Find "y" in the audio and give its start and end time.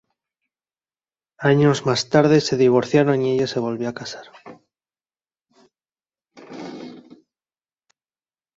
3.21-3.35